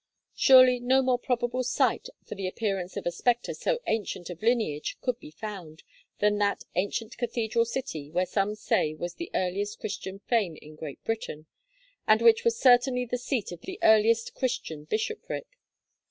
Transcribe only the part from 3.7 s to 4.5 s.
ancient of